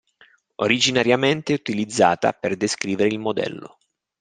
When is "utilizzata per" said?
1.53-2.57